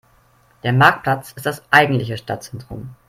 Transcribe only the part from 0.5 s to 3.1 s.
Der Marktplatz ist das eigentliche Stadtzentrum.